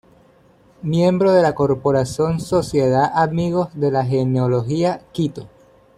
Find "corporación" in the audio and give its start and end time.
1.53-2.39